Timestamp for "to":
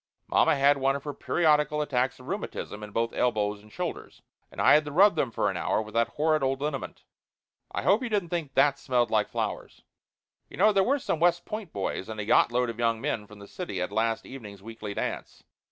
4.85-4.91